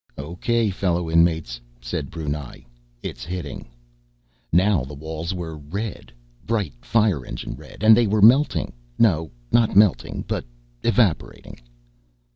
[0.17, 2.65] "O.K., fellow inmates," said Brunei,
[3.03, 3.67] "it's hitting."
[4.51, 6.11] Now the walls were red,
[6.43, 8.73] bright fire engine red, and they were melting.
[8.97, 10.43] No, not melting, but
[10.81, 11.59] evaporating....